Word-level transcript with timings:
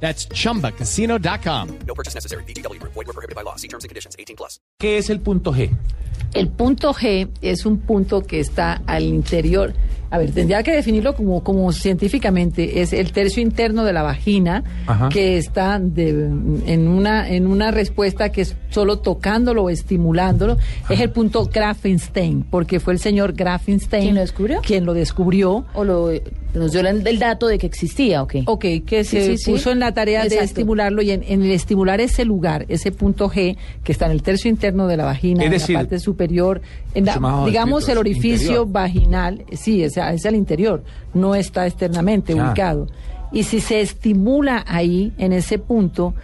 That's 0.00 0.28
chumbacasino.com. 0.28 1.68
No 1.86 1.94
purchase 1.94 2.14
necessary. 2.14 2.44
BGW. 2.44 2.80
Void 2.82 3.06
were 3.06 3.12
prohibited 3.12 3.34
by 3.34 3.42
law. 3.42 3.56
See 3.56 3.68
terms 3.68 3.84
and 3.84 3.88
conditions. 3.90 4.14
18 4.18 4.36
plus. 4.36 4.60
¿Qué 4.78 4.98
es 4.98 5.10
el 5.10 5.20
punto 5.20 5.52
G? 5.52 5.70
El 6.34 6.48
punto 6.48 6.92
G 6.92 7.28
es 7.40 7.64
un 7.66 7.78
punto 7.78 8.22
que 8.22 8.40
está 8.40 8.82
al 8.86 9.04
interior. 9.04 9.72
A 10.10 10.18
ver, 10.18 10.30
tendría 10.32 10.62
que 10.62 10.70
definirlo 10.72 11.16
como, 11.16 11.42
como 11.42 11.72
científicamente. 11.72 12.80
Es 12.82 12.92
el 12.92 13.10
tercio 13.12 13.42
interno 13.42 13.84
de 13.84 13.92
la 13.92 14.02
vagina 14.02 14.62
Ajá. 14.86 15.08
que 15.08 15.36
está 15.36 15.78
de- 15.80 16.10
en, 16.66 16.88
una, 16.88 17.28
en 17.28 17.46
una 17.46 17.70
respuesta 17.72 18.30
que 18.30 18.42
es 18.42 18.56
solo 18.70 18.98
tocándolo 19.00 19.64
o 19.64 19.70
estimulándolo. 19.70 20.58
Es 20.88 21.00
el 21.00 21.10
punto 21.10 21.46
Grafenstein, 21.52 22.44
porque 22.44 22.78
fue 22.80 22.92
el 22.92 22.98
señor 23.00 23.32
Grafenstein 23.32 24.02
¿Quién 24.02 24.14
lo 24.14 24.20
descubrió? 24.20 24.60
quien 24.60 24.84
lo 24.84 24.94
descubrió. 24.94 25.66
o 25.74 25.84
lo, 25.84 26.10
nos 26.56 26.72
dio 26.72 26.80
el, 26.80 27.06
el 27.06 27.18
dato 27.18 27.46
de 27.46 27.58
que 27.58 27.66
existía, 27.66 28.22
¿ok? 28.22 28.34
Ok, 28.46 28.64
que 28.86 29.04
Sí, 29.04 29.16
se 29.16 29.26
sí, 29.26 29.38
sí. 29.38 29.50
puso 29.52 29.70
en 29.70 29.78
la 29.78 29.92
tarea 29.92 30.24
de 30.24 30.38
estimularlo 30.38 31.02
y 31.02 31.10
en, 31.12 31.22
en 31.22 31.42
el 31.42 31.50
estimular 31.52 32.00
ese 32.00 32.24
lugar, 32.24 32.64
ese 32.68 32.90
punto 32.92 33.28
G 33.30 33.56
que 33.84 33.92
está 33.92 34.06
en 34.06 34.12
el 34.12 34.22
tercio 34.22 34.50
interno 34.50 34.86
de 34.86 34.96
la 34.96 35.04
vagina, 35.04 35.44
Es 35.44 35.68
en 35.68 35.74
la 35.74 35.80
parte 35.80 35.98
superior, 35.98 36.60
en 36.94 37.04
la- 37.04 37.44
digamos 37.46 37.82
escrito, 37.82 37.92
el 37.92 37.98
orificio 37.98 38.46
interior. 38.62 38.68
vaginal, 38.72 39.44
sí, 39.52 39.82
es, 39.82 39.96
es 39.96 40.26
al 40.26 40.34
interior, 40.34 40.82
no 41.14 41.34
está 41.34 41.66
externamente 41.66 42.34
Ya. 42.34 42.46
ubicado. 42.48 42.86
Y 43.32 43.42
si 43.42 43.60
se 43.60 43.80
estimula 43.80 44.64
ahí, 44.66 45.12
en 45.18 45.32
ese 45.32 45.58
punto, 45.58 46.14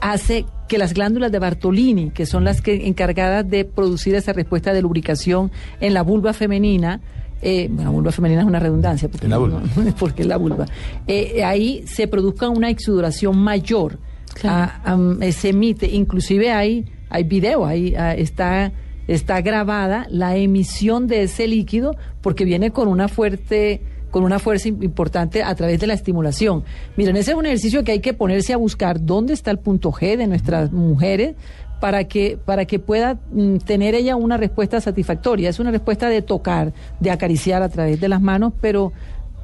hace 0.00 0.44
que 0.68 0.78
las 0.78 0.94
glándulas 0.94 1.30
de 1.30 1.38
Bartolini, 1.38 2.10
que 2.10 2.26
son 2.26 2.44
las 2.44 2.60
que 2.60 2.86
encargadas 2.88 3.48
de 3.48 3.64
producir 3.64 4.14
esa 4.14 4.32
respuesta 4.32 4.72
de 4.72 4.82
lubricación 4.82 5.50
en 5.80 5.94
la 5.94 6.02
vulva 6.02 6.32
femenina, 6.32 7.00
eh, 7.42 7.68
bueno, 7.70 7.92
vulva 7.92 8.12
femenina 8.12 8.40
es 8.42 8.46
una 8.46 8.58
redundancia, 8.58 9.08
porque, 9.08 9.26
En 9.26 9.30
la 9.30 9.38
vulva. 9.38 9.60
no- 9.76 9.94
porque 9.98 10.22
es 10.22 10.28
la 10.28 10.36
vulva, 10.36 10.66
eh, 11.06 11.44
ahí 11.44 11.84
se 11.86 12.08
produzca 12.08 12.48
una 12.48 12.70
exudoración 12.70 13.38
mayor, 13.38 13.98
Claro. 14.34 14.72
Am, 14.84 15.22
eh, 15.22 15.32
se 15.32 15.48
emite, 15.50 15.86
inclusive 15.94 16.50
hay, 16.52 16.84
hay 17.08 17.24
video, 17.24 17.64
ahí 17.64 17.94
ah, 17.96 18.14
está, 18.14 18.70
está 19.08 19.40
grabada 19.40 20.06
la 20.10 20.36
emisión 20.36 21.06
de 21.06 21.22
ese 21.22 21.46
líquido 21.46 21.96
porque 22.20 22.44
viene 22.44 22.70
con 22.70 22.88
una 22.88 23.08
fuerte 23.08 23.80
con 24.10 24.24
una 24.24 24.38
fuerza 24.38 24.68
im- 24.68 24.82
importante 24.82 25.42
a 25.42 25.54
través 25.54 25.78
de 25.80 25.86
la 25.86 25.92
estimulación. 25.94 26.64
Miren, 26.96 27.16
ese 27.16 27.32
es 27.32 27.36
un 27.36 27.44
ejercicio 27.44 27.84
que 27.84 27.92
hay 27.92 28.00
que 28.00 28.14
ponerse 28.14 28.52
a 28.54 28.56
buscar 28.56 29.04
dónde 29.04 29.34
está 29.34 29.50
el 29.50 29.58
punto 29.58 29.90
G 29.92 30.16
de 30.16 30.26
nuestras 30.26 30.72
mujeres 30.72 31.34
para 31.80 32.04
que 32.04 32.38
para 32.42 32.64
que 32.64 32.78
pueda 32.78 33.18
mm, 33.32 33.58
tener 33.58 33.94
ella 33.94 34.16
una 34.16 34.36
respuesta 34.36 34.80
satisfactoria. 34.80 35.48
Es 35.50 35.58
una 35.60 35.70
respuesta 35.70 36.08
de 36.08 36.22
tocar, 36.22 36.72
de 37.00 37.10
acariciar 37.10 37.62
a 37.62 37.68
través 37.68 38.00
de 38.00 38.08
las 38.08 38.20
manos, 38.20 38.52
pero 38.60 38.92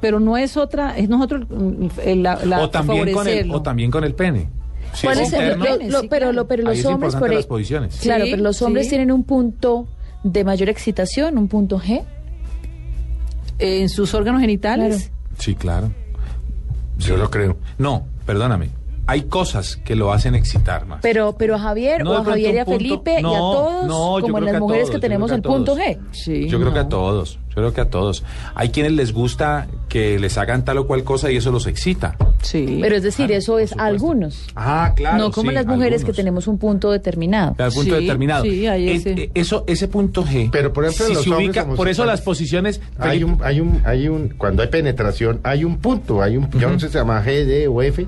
pero 0.01 0.19
no 0.19 0.35
es 0.37 0.57
otra, 0.57 0.97
es 0.97 1.07
nosotros 1.07 1.47
mm, 1.49 1.87
el- 2.03 2.23
la, 2.23 2.43
la- 2.45 2.61
o, 2.63 2.69
también 2.69 3.11
con 3.13 3.27
el, 3.27 3.51
o 3.51 3.61
también 3.61 3.89
con 3.91 4.03
el 4.03 4.13
pene. 4.15 4.49
Si 4.93 5.07
¿Cuál 5.07 5.19
es 5.19 5.27
es 5.29 5.33
el- 5.33 5.43
interno, 5.53 5.65
lo- 5.65 5.89
lo- 5.91 5.99
Sí, 6.01 6.07
pero, 6.09 6.31
lo- 6.33 6.47
pero 6.47 6.61
ahí 6.63 6.75
los 6.75 6.79
es 6.79 6.85
hombres, 6.85 7.13
importante 7.13 7.19
por 7.19 7.29
ahí- 7.31 7.35
las 7.37 7.45
posiciones. 7.45 7.99
Claro, 8.01 8.25
Sí, 8.25 8.31
pero 8.31 8.43
los 8.43 8.61
hombres 8.61 8.85
sí. 8.85 8.89
tienen 8.89 9.11
un 9.11 9.23
punto 9.23 9.87
de 10.23 10.43
mayor 10.43 10.69
excitación, 10.69 11.37
un 11.37 11.47
punto 11.47 11.79
G. 11.79 12.03
en 13.59 13.89
sus 13.89 14.13
órganos 14.13 14.41
genitales. 14.41 15.11
Sí, 15.37 15.55
claro. 15.55 15.89
Yo 16.97 17.17
lo 17.17 17.29
creo. 17.29 17.57
No, 17.77 18.05
perdóname. 18.25 18.69
Hay 19.05 19.23
cosas 19.23 19.75
que 19.77 19.95
lo 19.95 20.13
hacen 20.13 20.33
excitar 20.33 20.85
más. 20.85 20.99
Pero, 21.01 21.35
pero 21.37 21.55
a 21.55 21.59
Javier 21.59 22.03
No, 22.03 22.11
o 22.11 22.13
a 22.15 22.23
Javier 22.23 22.55
y 22.55 22.57
a 22.59 22.65
punto- 22.65 22.77
Felipe 22.79 23.13
y 23.15 23.17
a 23.17 23.21
todos, 23.21 23.85
no, 23.85 24.17
como 24.21 24.37
en 24.37 24.45
las 24.45 24.55
a 24.55 24.59
mujeres 24.59 24.85
todos, 24.85 24.95
que 24.95 25.01
tenemos 25.01 25.31
el 25.31 25.41
punto. 25.41 25.75
G. 25.75 25.99
Sí, 26.11 26.47
Yo 26.47 26.57
creo 26.59 26.71
que 26.73 26.79
a 26.79 26.87
todos, 26.87 27.37
yo 27.55 27.61
creo 27.61 27.73
que 27.73 27.81
a 27.81 27.89
todos. 27.89 28.23
Hay 28.55 28.69
quienes 28.69 28.93
les 28.93 29.13
gusta 29.13 29.67
que 29.89 30.17
les 30.19 30.37
hagan 30.37 30.65
tal 30.65 30.79
o 30.79 30.87
cual 30.87 31.03
cosa 31.03 31.31
y 31.31 31.37
eso 31.37 31.51
los 31.51 31.67
excita. 31.67 32.15
Sí. 32.41 32.79
Pero 32.81 32.95
es 32.95 33.03
decir, 33.03 33.27
Claro, 33.27 33.39
eso 33.39 33.59
es 33.59 33.69
supuesto. 33.69 33.83
algunos. 33.87 34.47
Ah, 34.55 34.93
claro. 34.95 35.17
no 35.17 35.31
como 35.31 35.49
sí, 35.51 35.55
las 35.55 35.65
mujeres 35.65 36.03
que 36.03 36.13
tenemos 36.13 36.47
un 36.47 36.57
punto 36.57 36.91
determinado. 36.91 37.55
Al 37.59 37.71
punto 37.71 37.95
Sí, 37.95 38.01
determinado. 38.01 38.43
sí, 38.43 38.67
ahí 38.67 38.89
Eh, 38.89 38.95
ese. 38.95 39.11
eh, 39.11 39.31
eso, 39.35 39.63
ese 39.67 39.87
punto 39.87 40.25
G. 40.25 40.49
Pero, 40.51 40.73
por 40.73 40.85
ejemplo, 40.85 41.05
si 41.07 41.13
los 41.13 41.23
se 41.23 41.29
ubica, 41.29 41.65
por 41.65 41.87
eso 41.87 42.05
las 42.05 42.21
posiciones. 42.21 42.81
Hay 42.97 43.19
Felipe, 43.19 43.31
un, 43.31 43.43
hay 43.43 43.59
un, 43.61 43.81
hay 43.85 44.07
un, 44.07 44.29
cuando 44.29 44.61
hay 44.61 44.67
penetración, 44.69 45.39
hay 45.43 45.63
un 45.63 45.77
punto, 45.77 46.21
hay 46.21 46.37
un, 46.37 46.49
yo 46.51 46.69
no 46.69 46.79
sé 46.79 46.87
si 46.87 46.93
se 46.93 46.97
llama 46.99 47.23
G, 47.23 47.45
D 47.45 47.67
o 47.67 47.81
F, 47.81 48.05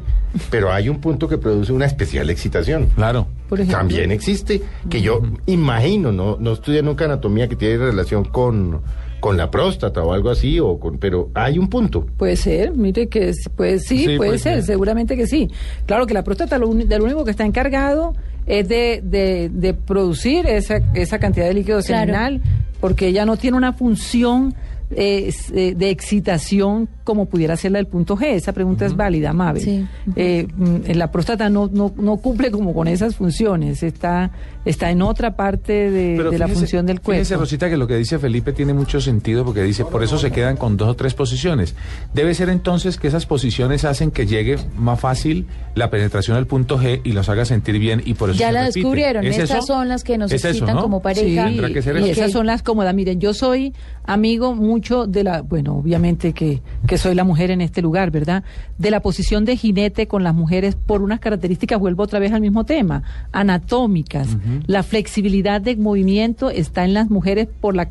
pero 0.50 0.72
hay 0.74 0.90
un 0.90 1.00
punto 1.00 1.28
que 1.28 1.38
produce 1.38 1.72
una 1.72 1.86
especial 1.86 2.30
excitación. 2.30 2.88
Claro. 2.96 3.28
Por 3.48 3.60
ejemplo. 3.60 3.78
También 3.78 4.12
existe, 4.12 4.62
que 4.90 5.02
yo 5.02 5.22
imagino, 5.46 6.12
no, 6.12 6.38
no 6.40 6.54
estudié 6.54 6.82
nunca 6.82 7.06
anatomía 7.06 7.48
que 7.48 7.56
tiene 7.56 7.78
relación 7.78 8.26
con, 8.26 8.82
con 9.26 9.38
la 9.38 9.50
próstata 9.50 10.04
o 10.04 10.14
algo 10.14 10.30
así, 10.30 10.60
o 10.60 10.78
con, 10.80 11.00
pero 11.00 11.32
hay 11.34 11.58
un 11.58 11.68
punto. 11.68 12.06
Puede 12.16 12.36
ser, 12.36 12.74
mire 12.76 13.08
que 13.08 13.30
es- 13.30 13.50
pues 13.56 13.84
sí, 13.88 13.98
Sí, 13.98 14.06
puede 14.06 14.18
puede 14.18 14.38
ser, 14.38 14.54
ser. 14.58 14.64
seguramente 14.66 15.18
que 15.18 15.26
sí. 15.26 15.50
Claro 15.88 16.06
que 16.06 16.14
la 16.14 16.24
próstata 16.24 16.60
lo, 16.60 16.68
uni- 16.68 16.84
de 16.84 17.00
lo 17.00 17.06
único 17.06 17.26
que 17.26 17.32
está 17.32 17.44
encargado 17.44 18.14
es 18.46 18.68
de, 18.70 19.02
de, 19.04 19.50
de 19.52 19.74
producir 19.74 20.46
esa, 20.46 20.78
esa 20.94 21.18
cantidad 21.18 21.48
de 21.48 21.56
líquido 21.56 21.80
Claro. 21.82 22.02
seminal, 22.06 22.42
porque 22.80 23.08
ella 23.08 23.26
no 23.26 23.36
tiene 23.36 23.58
una 23.58 23.74
función 23.74 24.54
eh, 24.92 25.32
de 25.76 25.90
excitación 25.90 26.88
como 27.04 27.26
pudiera 27.28 27.56
ser 27.56 27.72
la 27.72 27.80
del 27.80 27.88
punto 27.88 28.18
G. 28.18 28.26
Esa 28.34 28.52
pregunta 28.54 28.86
es 28.86 28.96
válida, 28.96 29.32
Mabel. 29.34 29.62
Sí. 29.62 29.86
Eh, 30.16 30.48
mm, 30.56 30.92
la 30.96 31.12
próstata 31.12 31.50
no, 31.50 31.70
no, 31.72 31.94
no 31.98 32.18
cumple 32.18 32.50
como 32.52 32.74
con 32.74 32.88
esas 32.88 33.16
funciones, 33.16 33.84
está, 33.84 34.32
está 34.66 34.90
en 34.90 35.02
otra 35.04 35.36
parte 35.36 35.92
de, 35.92 36.14
Pero 36.18 36.32
de 36.32 36.40
la 36.40 36.48
función 36.48 36.86
del 36.86 37.02
cuerpo. 37.02 37.20
Fíjese, 37.20 37.38
Rosita, 37.38 37.70
que 37.70 37.78
lo 37.78 37.88
que 37.88 37.96
dice 37.96 38.18
Felipe 38.20 38.54
tiene 38.54 38.74
mucho 38.74 39.00
sentido 39.02 39.46
porque 39.46 39.62
dice, 39.64 39.86
por 39.86 40.04
eso 40.04 40.18
se 40.18 40.32
quedan 40.32 40.58
con 40.58 40.78
dos 40.78 40.90
o 40.90 40.96
tres 40.96 41.14
posiciones. 41.14 41.76
Debe 42.14 42.34
ser 42.34 42.50
entonces 42.50 42.98
que 42.98 43.08
esas 43.08 43.26
posiciones 43.26 43.86
hacen 43.86 44.10
que 44.12 44.26
llegue 44.26 44.58
más 44.78 45.00
fácil 45.00 45.46
la 45.76 45.90
penetración 45.90 46.38
al 46.38 46.48
punto 46.48 46.80
G 46.80 47.02
y 47.04 47.12
los 47.12 47.30
haga 47.30 47.46
sentir 47.46 47.78
bien 47.80 48.02
y 48.06 48.14
por 48.16 48.30
eso 48.30 48.40
Ya 48.40 48.48
se 48.48 48.54
la 48.54 48.60
repite. 48.62 48.80
descubrieron. 48.80 49.26
¿Es 49.26 49.38
Estas 49.38 49.58
eso? 49.60 49.68
son 49.68 49.90
las 49.90 50.04
que 50.04 50.18
nos 50.18 50.32
Es 50.32 50.40
eso, 50.44 50.50
excitan 50.50 50.76
¿no? 50.76 50.82
como 50.82 51.02
pareja. 51.02 51.46
Tendrá 51.46 51.70
que 51.70 51.82
ser 51.82 51.98
y 51.98 52.00
eso. 52.10 52.12
esas 52.22 52.32
son 52.32 52.46
las 52.48 52.64
cómodas. 52.64 52.96
Miren, 52.96 53.20
yo 53.20 53.34
soy 53.34 53.74
amigo 54.06 54.56
mucho 54.76 55.08
de 55.08 55.24
la, 55.24 55.42
bueno, 55.42 55.76
obviamente 55.78 56.34
que, 56.34 56.62
que 56.88 56.98
soy 56.98 57.16
la 57.16 57.24
mujer 57.24 57.50
en 57.50 57.62
este 57.62 57.82
lugar, 57.82 58.12
¿verdad? 58.12 58.44
De 58.78 58.92
la 58.92 59.00
posición 59.00 59.46
de 59.46 59.56
jinete 59.56 60.08
con 60.08 60.24
las 60.24 60.36
mujeres 60.36 60.76
por 60.76 61.02
unas 61.02 61.20
características, 61.22 61.80
vuelvo 61.80 62.04
otra 62.04 62.20
vez 62.20 62.34
al 62.34 62.42
mismo 62.42 62.66
tema, 62.66 63.04
anatómicas. 63.32 64.28
La 64.68 64.84
flexibilidad 64.84 65.62
de 65.62 65.76
movimiento 65.78 66.50
está 66.50 66.84
en 66.84 66.94
las 66.94 67.10
mujeres 67.10 67.48
por, 67.62 67.74
la, 67.76 67.88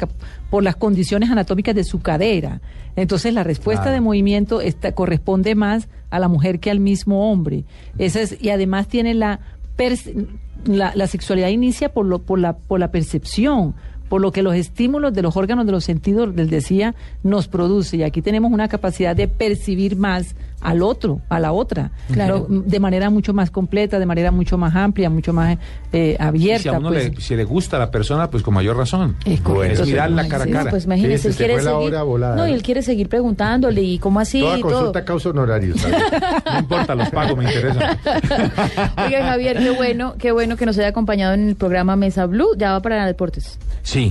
por 0.50 0.62
las 0.62 0.76
condiciones 0.76 1.30
anatómicas 1.30 1.74
de 1.74 1.84
su 1.84 2.00
cadera. 2.00 2.60
Entonces 2.96 3.32
la 3.32 3.42
respuesta 3.44 3.84
Claro. 3.84 3.94
de 3.94 4.00
movimiento 4.02 4.60
está, 4.60 4.92
corresponde 4.92 5.54
más 5.54 5.88
a 6.10 6.18
la 6.18 6.28
mujer 6.28 6.60
que 6.60 6.70
al 6.70 6.80
mismo 6.80 7.30
hombre. 7.30 7.64
Esa 7.98 8.20
es, 8.20 8.36
y 8.40 8.50
además 8.50 8.88
tiene 8.88 9.14
la, 9.14 9.40
la, 10.64 10.92
la 10.94 11.06
sexualidad 11.06 11.48
inicia 11.48 11.92
por, 11.92 12.06
lo, 12.06 12.20
por, 12.20 12.38
la, 12.38 12.56
por 12.56 12.78
la 12.80 12.90
percepción, 12.90 13.74
por 14.14 14.20
lo 14.20 14.30
que 14.30 14.44
los 14.44 14.54
estímulos 14.54 15.12
de 15.12 15.22
los 15.22 15.36
órganos 15.36 15.66
de 15.66 15.72
los 15.72 15.82
sentidos 15.82 16.36
del 16.36 16.48
decía 16.48 16.94
nos 17.24 17.48
produce. 17.48 17.96
Y 17.96 18.04
aquí 18.04 18.22
tenemos 18.22 18.52
una 18.52 18.68
capacidad 18.68 19.16
de 19.16 19.26
percibir 19.26 19.96
más 19.96 20.36
al 20.60 20.82
otro, 20.82 21.20
a 21.28 21.40
la 21.40 21.52
otra, 21.52 21.90
Claro. 22.12 22.46
Pero, 22.48 22.62
de 22.64 22.80
manera 22.80 23.10
mucho 23.10 23.34
más 23.34 23.50
completa, 23.50 23.98
de 23.98 24.06
manera 24.06 24.30
mucho 24.30 24.56
más 24.56 24.74
amplia, 24.76 25.10
mucho 25.10 25.32
más 25.34 25.58
eh, 25.92 26.16
Y 26.18 26.22
abierta. 26.22 26.62
si 26.62 26.68
a 26.68 26.78
uno 26.78 26.88
pues. 26.90 27.10
le, 27.16 27.20
si 27.20 27.34
le 27.36 27.42
gusta 27.44 27.76
a 27.76 27.80
la 27.80 27.90
persona, 27.90 28.30
pues 28.30 28.42
con 28.44 28.54
mayor 28.54 28.76
razón. 28.76 29.16
Es 29.26 29.40
correcto, 29.40 29.82
es 29.82 29.88
mirarla 29.88 30.22
sí, 30.22 30.28
cara 30.30 30.44
a 30.44 30.46
sí, 30.46 30.52
cara. 30.52 30.70
Pues 30.70 30.84
imagínese, 30.84 31.18
Sí, 31.22 31.26
él 31.28 31.34
se 31.34 31.38
quiere 31.38 31.54
fue 31.54 31.62
la 31.64 31.70
seguir. 31.72 31.88
hora 31.88 32.02
volada. 32.04 32.36
No, 32.36 32.48
y 32.48 32.52
él 32.52 32.62
quiere 32.62 32.82
seguir 32.82 33.08
preguntándole 33.08 33.82
y 33.82 33.98
cómo 33.98 34.20
así 34.20 34.40
Toda 34.40 34.58
y 34.58 34.62
todo. 34.62 34.70
consulta 34.72 35.04
causa 35.04 35.28
honorarios. 35.30 35.80
¿sabes? 35.80 35.98
No 36.52 36.58
importa, 36.60 36.94
los 36.94 37.10
pago, 37.10 37.34
me 37.36 37.44
interesa. 37.44 37.98
Oiga, 39.04 39.24
Javier, 39.26 39.58
qué 39.58 39.70
bueno, 39.70 40.14
qué 40.18 40.30
bueno 40.32 40.56
que 40.56 40.64
nos 40.66 40.78
haya 40.78 40.88
acompañado 40.88 41.34
en 41.34 41.48
el 41.48 41.56
programa 41.56 41.96
Mesa 41.96 42.24
Blue. 42.26 42.56
Ya 42.56 42.72
va 42.72 42.80
para 42.80 43.04
deportes. 43.06 43.58
Sí, 43.82 44.03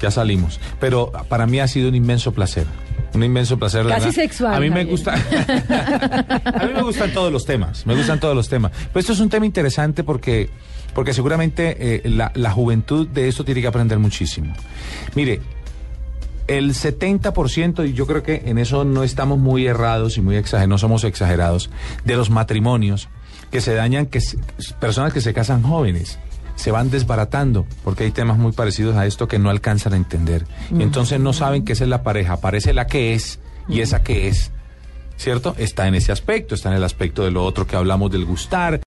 ya 0.00 0.10
salimos. 0.10 0.60
Pero 0.80 1.12
para 1.28 1.46
mí 1.46 1.60
ha 1.60 1.68
sido 1.68 1.88
un 1.88 1.94
inmenso 1.94 2.32
placer. 2.32 2.66
Un 3.14 3.22
inmenso 3.22 3.58
placer. 3.58 3.86
Casi 3.86 4.06
verdad. 4.06 4.12
sexual, 4.12 4.54
A 4.54 4.60
mí 4.60 4.70
me 4.70 4.84
gusta. 4.84 5.14
a 6.44 6.66
mí 6.66 6.72
me 6.74 6.82
gustan 6.82 7.12
todos 7.12 7.32
los 7.32 7.44
temas. 7.44 7.86
Me 7.86 7.94
gustan 7.94 8.20
todos 8.20 8.34
los 8.34 8.48
temas. 8.48 8.72
Pero 8.72 9.00
esto 9.00 9.12
es 9.12 9.20
un 9.20 9.28
tema 9.28 9.46
interesante 9.46 10.04
porque, 10.04 10.50
porque 10.94 11.12
seguramente 11.12 11.76
eh, 11.78 12.08
la, 12.08 12.32
la 12.34 12.50
juventud 12.50 13.06
de 13.08 13.28
esto 13.28 13.44
tiene 13.44 13.60
que 13.60 13.66
aprender 13.66 13.98
muchísimo. 13.98 14.52
Mire, 15.14 15.40
el 16.46 16.74
70%, 16.74 17.88
y 17.88 17.94
yo 17.94 18.06
creo 18.06 18.22
que 18.22 18.42
en 18.46 18.58
eso 18.58 18.84
no 18.84 19.02
estamos 19.02 19.38
muy 19.38 19.66
errados 19.66 20.18
y 20.18 20.20
muy 20.20 20.36
exagerados, 20.36 20.68
no 20.68 20.78
somos 20.78 21.04
exagerados, 21.04 21.70
de 22.04 22.16
los 22.16 22.30
matrimonios 22.30 23.08
que 23.50 23.60
se 23.60 23.74
dañan, 23.74 24.06
que 24.06 24.20
personas 24.80 25.12
que 25.12 25.20
se 25.20 25.32
casan 25.32 25.62
jóvenes. 25.62 26.18
Se 26.54 26.70
van 26.70 26.90
desbaratando, 26.90 27.66
porque 27.82 28.04
hay 28.04 28.10
temas 28.10 28.38
muy 28.38 28.52
parecidos 28.52 28.96
a 28.96 29.06
esto 29.06 29.28
que 29.28 29.38
no 29.38 29.50
alcanzan 29.50 29.92
a 29.92 29.96
entender. 29.96 30.46
Y 30.70 30.82
entonces 30.82 31.20
no 31.20 31.32
saben 31.32 31.64
esa 31.72 31.84
es 31.84 31.90
la 31.90 32.02
pareja, 32.02 32.34
aparece 32.34 32.72
la 32.72 32.86
que 32.86 33.14
es 33.14 33.40
y 33.68 33.80
esa 33.80 34.02
que 34.02 34.28
es. 34.28 34.50
¿Cierto? 35.16 35.54
Está 35.58 35.86
en 35.86 35.94
ese 35.94 36.10
aspecto, 36.10 36.54
está 36.54 36.70
en 36.70 36.76
el 36.76 36.84
aspecto 36.84 37.24
de 37.24 37.30
lo 37.30 37.44
otro 37.44 37.66
que 37.66 37.76
hablamos 37.76 38.10
del 38.10 38.24
gustar. 38.24 38.80